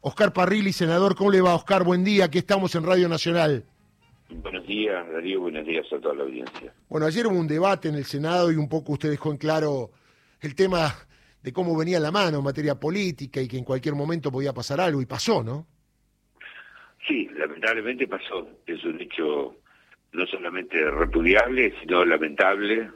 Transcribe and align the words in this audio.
Oscar 0.00 0.32
Parrilli, 0.32 0.72
senador, 0.72 1.16
¿cómo 1.16 1.30
le 1.30 1.40
va, 1.40 1.54
Oscar? 1.54 1.82
Buen 1.82 2.04
día, 2.04 2.26
aquí 2.26 2.38
estamos 2.38 2.74
en 2.74 2.84
Radio 2.84 3.08
Nacional. 3.08 3.64
Buenos 4.30 4.66
días, 4.66 5.10
Darío, 5.10 5.40
buenos 5.40 5.66
días 5.66 5.86
a 5.92 5.98
toda 5.98 6.14
la 6.14 6.22
audiencia. 6.22 6.72
Bueno, 6.88 7.06
ayer 7.06 7.26
hubo 7.26 7.38
un 7.38 7.48
debate 7.48 7.88
en 7.88 7.96
el 7.96 8.04
Senado 8.04 8.52
y 8.52 8.56
un 8.56 8.68
poco 8.68 8.92
usted 8.92 9.10
dejó 9.10 9.32
en 9.32 9.38
claro 9.38 9.90
el 10.40 10.54
tema 10.54 10.94
de 11.42 11.52
cómo 11.52 11.76
venía 11.76 11.98
la 11.98 12.12
mano 12.12 12.38
en 12.38 12.44
materia 12.44 12.76
política 12.76 13.40
y 13.40 13.48
que 13.48 13.58
en 13.58 13.64
cualquier 13.64 13.94
momento 13.94 14.30
podía 14.30 14.52
pasar 14.52 14.80
algo, 14.80 15.02
y 15.02 15.06
pasó, 15.06 15.42
¿no? 15.42 15.66
Sí, 17.06 17.28
lamentablemente 17.36 18.06
pasó. 18.06 18.48
Es 18.66 18.84
un 18.84 19.00
hecho 19.00 19.56
no 20.12 20.26
solamente 20.26 20.78
repudiable, 20.90 21.74
sino 21.80 22.04
lamentable, 22.04 22.90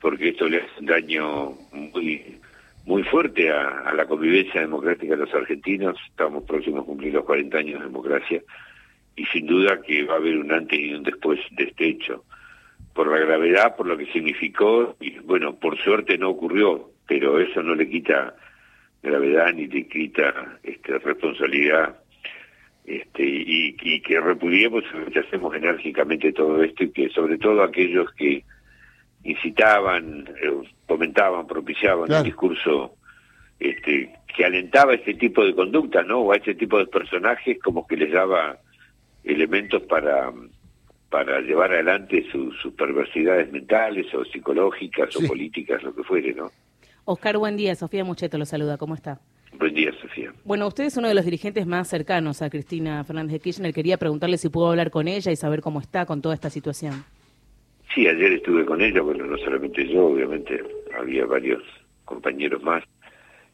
porque 0.00 0.30
esto 0.30 0.48
le 0.48 0.62
hace 0.62 0.80
un 0.80 0.86
daño 0.86 1.50
muy 1.72 2.40
muy 2.84 3.02
fuerte 3.04 3.50
a, 3.50 3.92
la 3.94 4.06
convivencia 4.06 4.60
democrática 4.60 5.14
de 5.14 5.24
los 5.24 5.34
argentinos. 5.34 5.96
Estamos 6.08 6.44
próximos 6.44 6.82
a 6.82 6.86
cumplir 6.86 7.14
los 7.14 7.24
40 7.24 7.58
años 7.58 7.80
de 7.80 7.86
democracia 7.86 8.42
y 9.16 9.24
sin 9.26 9.46
duda 9.46 9.80
que 9.82 10.04
va 10.04 10.14
a 10.14 10.16
haber 10.16 10.38
un 10.38 10.52
antes 10.52 10.78
y 10.78 10.94
un 10.94 11.02
después 11.02 11.40
de 11.52 11.64
este 11.64 11.88
hecho. 11.88 12.24
Por 12.94 13.08
la 13.08 13.18
gravedad, 13.18 13.76
por 13.76 13.86
lo 13.86 13.96
que 13.96 14.06
significó, 14.06 14.96
y 15.00 15.18
bueno, 15.20 15.54
por 15.54 15.78
suerte 15.78 16.18
no 16.18 16.30
ocurrió, 16.30 16.90
pero 17.06 17.38
eso 17.38 17.62
no 17.62 17.74
le 17.74 17.88
quita 17.88 18.34
gravedad 19.02 19.52
ni 19.54 19.66
le 19.66 19.86
quita 19.86 20.58
este, 20.62 20.98
responsabilidad 20.98 21.96
este, 22.84 23.22
y, 23.22 23.76
y 23.80 24.00
que 24.00 24.20
repudiemos 24.20 24.84
y 24.92 24.96
rechacemos 24.96 25.54
enérgicamente 25.54 26.32
todo 26.32 26.62
esto 26.62 26.84
y 26.84 26.90
que 26.90 27.08
sobre 27.10 27.38
todo 27.38 27.62
aquellos 27.62 28.10
que 28.12 28.44
incitaban, 29.24 30.28
eh, 30.42 30.70
fomentaban, 30.86 31.46
propiciaban 31.46 32.12
un 32.12 32.22
discurso 32.22 32.94
este, 33.58 34.12
que 34.34 34.44
alentaba 34.44 34.94
este 34.94 35.14
tipo 35.14 35.44
de 35.44 35.54
conducta, 35.54 36.02
¿no? 36.02 36.20
O 36.20 36.32
a 36.32 36.36
este 36.36 36.54
tipo 36.54 36.78
de 36.78 36.86
personajes 36.86 37.58
como 37.62 37.86
que 37.86 37.96
les 37.96 38.12
daba 38.12 38.58
elementos 39.24 39.82
para 39.82 40.32
para 41.10 41.40
llevar 41.40 41.72
adelante 41.72 42.24
sus 42.30 42.72
perversidades 42.74 43.50
mentales 43.50 44.06
o 44.14 44.24
psicológicas 44.24 45.14
o 45.16 45.26
políticas, 45.26 45.82
lo 45.82 45.92
que 45.92 46.04
fuere, 46.04 46.32
¿no? 46.32 46.52
Oscar, 47.04 47.36
buen 47.36 47.56
día. 47.56 47.74
Sofía 47.74 48.04
Mucheto 48.04 48.38
lo 48.38 48.46
saluda. 48.46 48.78
¿Cómo 48.78 48.94
está? 48.94 49.20
Buen 49.58 49.74
día, 49.74 49.90
Sofía. 50.00 50.32
Bueno, 50.44 50.68
usted 50.68 50.84
es 50.84 50.96
uno 50.96 51.08
de 51.08 51.14
los 51.14 51.24
dirigentes 51.24 51.66
más 51.66 51.88
cercanos 51.88 52.40
a 52.40 52.48
Cristina 52.48 53.02
Fernández 53.02 53.32
de 53.32 53.40
Kirchner. 53.40 53.74
Quería 53.74 53.98
preguntarle 53.98 54.38
si 54.38 54.48
pudo 54.48 54.70
hablar 54.70 54.92
con 54.92 55.08
ella 55.08 55.32
y 55.32 55.36
saber 55.36 55.60
cómo 55.60 55.80
está 55.80 56.06
con 56.06 56.22
toda 56.22 56.36
esta 56.36 56.48
situación. 56.48 57.04
Sí, 57.94 58.06
ayer 58.06 58.34
estuve 58.34 58.64
con 58.64 58.80
ella, 58.80 59.02
bueno, 59.02 59.26
no 59.26 59.36
solamente 59.38 59.86
yo, 59.88 60.06
obviamente 60.06 60.62
había 60.96 61.26
varios 61.26 61.62
compañeros 62.04 62.62
más. 62.62 62.84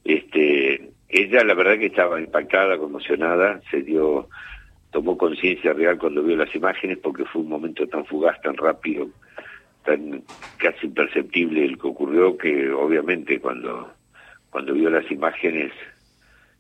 Este, 0.05 0.91
ella 1.09 1.43
la 1.43 1.55
verdad 1.55 1.79
que 1.79 1.87
estaba 1.87 2.21
impactada, 2.21 2.77
conmocionada, 2.77 3.63
se 3.71 3.83
dio, 3.83 4.29
tomó 4.91 5.17
conciencia 5.17 5.73
real 5.73 5.99
cuando 5.99 6.23
vio 6.23 6.37
las 6.37 6.55
imágenes 6.55 6.99
porque 6.99 7.25
fue 7.25 7.43
un 7.43 7.49
momento 7.49 7.87
tan 7.87 8.05
fugaz, 8.05 8.39
tan 8.43 8.57
rápido, 8.57 9.09
tan 9.85 10.23
casi 10.59 10.87
imperceptible 10.87 11.65
el 11.65 11.79
que 11.79 11.87
ocurrió 11.87 12.37
que 12.37 12.71
obviamente 12.71 13.41
cuando 13.41 13.93
cuando 14.51 14.75
vio 14.75 14.91
las 14.91 15.11
imágenes 15.11 15.73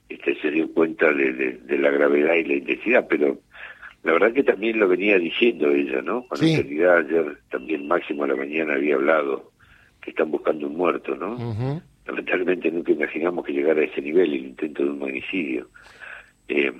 este 0.08 0.34
se 0.40 0.50
dio 0.50 0.72
cuenta 0.72 1.12
de 1.12 1.78
la 1.78 1.90
gravedad 1.90 2.34
y 2.34 2.44
la 2.44 2.54
intensidad, 2.54 3.06
pero 3.08 3.38
la 4.06 4.12
verdad 4.12 4.32
que 4.32 4.44
también 4.44 4.78
lo 4.78 4.86
venía 4.86 5.18
diciendo 5.18 5.68
ella, 5.72 6.00
¿no? 6.00 6.28
Con 6.28 6.38
sí. 6.38 6.54
realidad 6.54 6.98
ayer 6.98 7.38
también 7.50 7.88
Máximo 7.88 8.22
a 8.22 8.28
la 8.28 8.36
mañana 8.36 8.74
había 8.74 8.94
hablado 8.94 9.50
que 10.00 10.10
están 10.10 10.30
buscando 10.30 10.68
un 10.68 10.76
muerto, 10.76 11.16
¿no? 11.16 11.36
Lamentablemente 12.06 12.70
nunca 12.70 12.92
imaginamos 12.92 13.44
que 13.44 13.52
llegara 13.52 13.80
a 13.80 13.84
ese 13.84 14.00
nivel 14.00 14.32
el 14.32 14.46
intento 14.46 14.84
de 14.84 14.90
un 14.90 15.00
magnicidio. 15.00 15.68
Eh, 16.46 16.72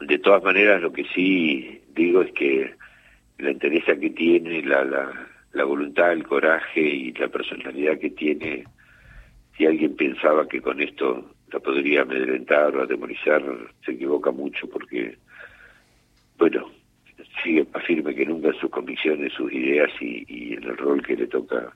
de 0.00 0.18
todas 0.18 0.42
maneras, 0.42 0.80
lo 0.80 0.90
que 0.90 1.04
sí 1.14 1.82
digo 1.94 2.22
es 2.22 2.32
que 2.32 2.74
la 3.36 3.50
entereza 3.50 3.94
que 3.96 4.08
tiene, 4.08 4.62
la, 4.62 4.84
la, 4.84 5.28
la 5.52 5.64
voluntad, 5.64 6.12
el 6.12 6.26
coraje 6.26 6.80
y 6.80 7.12
la 7.12 7.28
personalidad 7.28 7.98
que 7.98 8.08
tiene, 8.08 8.64
si 9.58 9.66
alguien 9.66 9.94
pensaba 9.96 10.48
que 10.48 10.62
con 10.62 10.80
esto 10.80 11.30
la 11.52 11.60
podría 11.60 12.02
amedrentar 12.02 12.74
o 12.74 12.82
atemorizar, 12.82 13.42
se 13.84 13.92
equivoca 13.92 14.30
mucho 14.30 14.66
porque 14.66 15.18
bueno, 16.38 16.70
sigue 17.42 17.66
más 17.72 17.84
firme 17.84 18.14
que 18.14 18.26
nunca 18.26 18.48
en 18.48 18.54
sus 18.60 18.70
convicciones, 18.70 19.32
sus 19.32 19.52
ideas 19.52 19.90
y, 20.00 20.54
en 20.54 20.64
el 20.64 20.76
rol 20.76 21.02
que 21.02 21.16
le 21.16 21.26
toca 21.26 21.72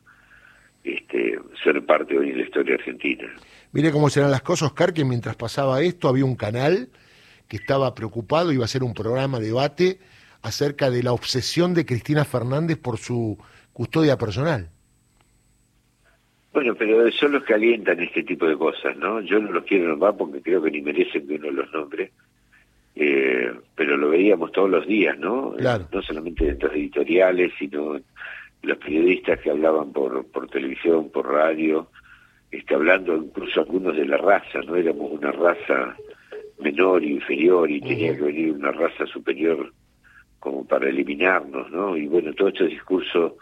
este, 0.84 1.38
ser 1.62 1.84
parte 1.84 2.19
hoy 2.19 2.30
en 2.30 2.38
la 2.38 2.44
historia 2.44 2.74
argentina. 2.74 3.28
Mire 3.72 3.91
cómo 3.91 4.08
serán 4.10 4.30
las 4.30 4.42
cosas, 4.42 4.68
Oscar, 4.68 4.92
que 4.92 5.04
mientras 5.04 5.36
pasaba 5.36 5.82
esto 5.82 6.08
había 6.08 6.24
un 6.24 6.36
canal 6.36 6.88
que 7.48 7.56
estaba 7.56 7.94
preocupado, 7.94 8.52
iba 8.52 8.62
a 8.62 8.66
hacer 8.66 8.82
un 8.82 8.94
programa 8.94 9.38
de 9.38 9.47
debate 9.47 9.98
acerca 10.42 10.91
de 10.91 11.02
la 11.02 11.12
obsesión 11.12 11.74
de 11.74 11.84
Cristina 11.84 12.24
Fernández 12.24 12.78
por 12.78 12.98
su 12.98 13.38
custodia 13.72 14.16
personal. 14.16 14.70
Bueno, 16.52 16.74
pero 16.74 17.10
son 17.12 17.32
los 17.32 17.44
que 17.44 17.54
alientan 17.54 18.00
este 18.00 18.22
tipo 18.22 18.47
de 18.47 18.56
cosas, 18.56 18.97
¿no? 18.97 19.20
Yo 19.20 19.38
no 19.38 19.52
los 19.52 19.64
quiero 19.64 19.88
nombrar 19.88 20.16
porque 20.16 20.42
creo 20.42 20.62
que 20.62 20.70
ni 20.70 20.80
merecen 20.80 21.26
que 21.26 21.34
uno 21.34 21.50
los 21.50 21.72
nombre, 21.72 22.10
eh, 23.00 23.53
pero 23.76 23.97
lo 23.97 24.10
veíamos 24.10 24.50
todos 24.50 24.69
los 24.69 24.86
días, 24.86 25.16
¿no? 25.19 25.54
No 25.92 26.03
solamente 26.03 26.44
en 26.44 26.50
estos 26.50 26.72
editoriales, 26.72 27.53
sino 27.56 27.97
los 28.62 28.78
periodistas 28.78 29.38
que 29.41 29.50
hablaban 29.50 29.92
por, 29.92 30.26
por 30.26 30.48
televisión, 30.48 31.09
por 31.10 31.31
radio, 31.31 31.88
este, 32.50 32.75
hablando 32.75 33.16
incluso 33.16 33.60
algunos 33.60 33.97
de 33.97 34.04
la 34.04 34.16
raza, 34.16 34.60
¿no? 34.66 34.75
Éramos 34.75 35.12
una 35.12 35.31
raza 35.31 35.97
menor, 36.59 37.04
inferior, 37.04 37.70
y 37.70 37.81
tenía 37.81 38.16
que 38.16 38.22
venir 38.22 38.50
una 38.50 38.72
raza 38.72 39.06
superior 39.06 39.72
como 40.41 40.66
para 40.66 40.88
eliminarnos, 40.88 41.70
¿no? 41.70 41.97
Y 41.97 42.09
bueno, 42.09 42.32
todo 42.32 42.48
este 42.48 42.66
discurso 42.66 43.36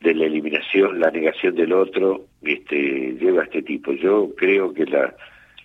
de 0.00 0.14
la 0.14 0.26
eliminación, 0.26 1.00
la 1.00 1.10
negación 1.10 1.56
del 1.56 1.72
otro, 1.72 2.26
este, 2.42 3.16
lleva 3.18 3.42
a 3.42 3.44
este 3.46 3.62
tipo. 3.62 3.92
Yo 3.92 4.30
creo 4.36 4.72
que 4.72 4.86
la, 4.86 5.16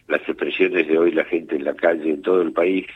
las 0.07 0.21
expresiones 0.21 0.87
de 0.87 0.97
hoy, 0.97 1.11
la 1.11 1.25
gente 1.25 1.57
en 1.57 1.65
la 1.65 1.75
calle, 1.75 2.09
en 2.09 2.23
todo 2.23 2.41
el 2.41 2.53
país, 2.53 2.87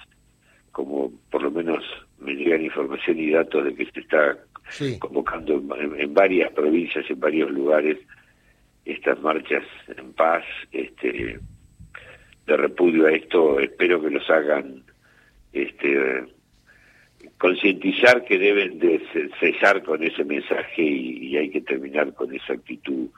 como 0.73 1.11
por 1.29 1.43
lo 1.43 1.51
menos 1.51 1.83
me 2.19 2.33
llegan 2.33 2.63
información 2.63 3.19
y 3.19 3.29
datos 3.29 3.63
de 3.63 3.75
que 3.75 3.85
se 3.85 3.99
está 4.01 4.37
convocando 4.99 5.53
en, 5.77 6.13
varias 6.13 6.51
provincias, 6.51 7.05
en 7.09 7.19
varios 7.19 7.51
lugares, 7.51 7.99
estas 8.83 9.21
marchas 9.21 9.63
en 9.95 10.11
paz, 10.13 10.43
este 10.71 11.39
de 12.45 12.57
repudio 12.57 13.05
a 13.05 13.11
esto, 13.11 13.59
espero 13.59 14.01
que 14.01 14.09
los 14.09 14.29
hagan 14.29 14.83
este 15.53 16.25
concientizar 17.37 18.25
que 18.25 18.37
deben 18.37 18.79
de 18.79 19.01
cesar 19.39 19.83
con 19.83 20.03
ese 20.03 20.25
mensaje 20.25 20.81
y, 20.81 21.27
y, 21.27 21.37
hay 21.37 21.49
que 21.49 21.61
terminar 21.61 22.13
con 22.13 22.33
esa 22.33 22.53
actitud 22.53 23.09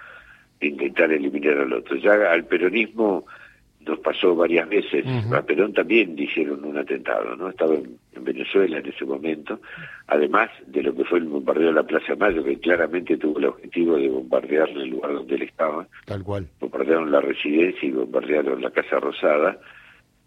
de 0.59 0.67
intentar 0.67 1.11
eliminar 1.11 1.57
al 1.57 1.73
otro. 1.73 1.95
Ya 1.97 2.31
al 2.31 2.45
peronismo 2.45 3.25
nos 3.85 3.99
pasó 3.99 4.35
varias 4.35 4.67
veces. 4.67 5.05
A 5.31 5.41
Perón 5.43 5.73
también 5.73 6.15
le 6.15 6.23
hicieron 6.23 6.63
un 6.65 6.77
atentado, 6.77 7.35
¿no? 7.35 7.49
Estaba 7.49 7.75
en, 7.75 7.97
Venezuela 8.17 8.79
en 8.79 8.87
ese 8.87 9.05
momento, 9.05 9.59
además 10.07 10.49
de 10.65 10.81
lo 10.81 10.95
que 10.95 11.03
fue 11.03 11.19
el 11.19 11.25
bombardeo 11.25 11.67
de 11.67 11.73
la 11.73 11.83
Plaza 11.83 12.15
Mayo, 12.15 12.43
que 12.43 12.57
claramente 12.59 13.17
tuvo 13.17 13.37
el 13.37 13.45
objetivo 13.45 13.97
de 13.97 14.09
bombardear 14.09 14.69
el 14.69 14.89
lugar 14.89 15.13
donde 15.13 15.35
él 15.35 15.41
estaba. 15.43 15.87
Tal 16.05 16.23
cual. 16.23 16.47
Bombardearon 16.59 17.11
la 17.11 17.21
residencia 17.21 17.87
y 17.87 17.91
bombardearon 17.91 18.61
la 18.61 18.71
Casa 18.71 18.99
Rosada. 18.99 19.59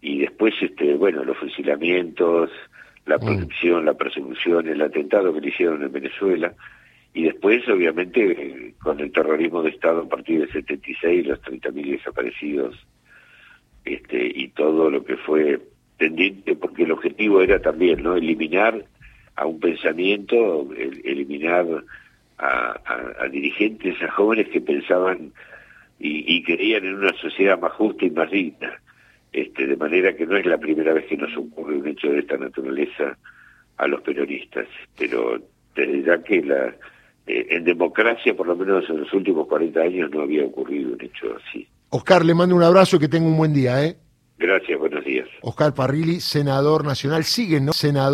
Y 0.01 0.19
después, 0.19 0.53
este 0.61 0.95
bueno, 0.95 1.25
los 1.25 1.37
fusilamientos, 1.37 2.49
la 3.05 3.17
mm. 3.17 3.19
protección, 3.19 3.85
la 3.85 3.95
persecución, 3.95 4.69
el 4.69 4.81
atentado 4.81 5.33
que 5.33 5.41
le 5.41 5.49
hicieron 5.49 5.83
en 5.83 5.91
Venezuela. 5.91 6.53
Y 7.13 7.23
después, 7.23 7.67
obviamente, 7.67 8.75
con 8.81 8.99
el 8.99 9.11
terrorismo 9.11 9.63
de 9.63 9.71
Estado 9.71 10.01
a 10.01 10.07
partir 10.07 10.39
del 10.39 10.51
76, 10.53 11.27
los 11.27 11.41
30.000 11.41 11.97
desaparecidos 11.97 12.75
este, 13.89 14.31
y 14.35 14.49
todo 14.49 14.91
lo 14.91 15.03
que 15.03 15.17
fue 15.17 15.59
tendiente, 15.97 16.55
porque 16.55 16.83
el 16.83 16.91
objetivo 16.91 17.41
era 17.41 17.59
también 17.59 18.03
no 18.03 18.15
eliminar 18.15 18.85
a 19.35 19.47
un 19.47 19.59
pensamiento, 19.59 20.67
eliminar 21.03 21.65
a, 22.37 23.27
dirigentes, 23.31 23.99
a 24.03 24.11
jóvenes 24.11 24.47
que 24.49 24.61
pensaban 24.61 25.33
y, 25.99 26.43
creían 26.43 26.85
en 26.85 26.95
una 26.95 27.13
sociedad 27.13 27.59
más 27.59 27.73
justa 27.73 28.05
y 28.05 28.11
más 28.11 28.29
digna. 28.29 28.79
Este, 29.33 29.65
de 29.65 29.75
manera 29.75 30.15
que 30.15 30.25
no 30.25 30.37
es 30.37 30.45
la 30.45 30.57
primera 30.57 30.93
vez 30.93 31.05
que 31.05 31.17
nos 31.17 31.35
ocurre 31.35 31.77
un 31.77 31.87
hecho 31.87 32.11
de 32.11 32.19
esta 32.19 32.37
naturaleza 32.37 33.17
a 33.77 33.87
los 33.87 34.01
peronistas, 34.01 34.67
pero 34.97 35.41
desde 35.75 36.03
ya 36.03 36.23
que 36.23 36.41
la, 36.43 36.75
eh, 37.27 37.47
en 37.49 37.63
democracia, 37.63 38.35
por 38.35 38.47
lo 38.47 38.55
menos 38.55 38.87
en 38.89 38.99
los 39.01 39.13
últimos 39.13 39.47
40 39.47 39.81
años, 39.81 40.11
no 40.11 40.21
había 40.21 40.45
ocurrido 40.45 40.93
un 40.93 41.01
hecho 41.01 41.35
así. 41.35 41.67
Oscar, 41.89 42.23
le 42.23 42.33
mando 42.33 42.55
un 42.55 42.63
abrazo 42.63 42.97
y 42.97 42.99
que 42.99 43.07
tenga 43.07 43.27
un 43.27 43.37
buen 43.37 43.53
día, 43.53 43.83
¿eh? 43.83 43.97
Gracias, 44.37 44.79
buenos 44.79 45.03
días. 45.03 45.27
Oscar 45.41 45.73
Parrilli, 45.73 46.21
senador 46.21 46.85
nacional, 46.85 47.23
sigue, 47.25 47.59
¿no? 47.59 47.73
Senador. 47.73 48.07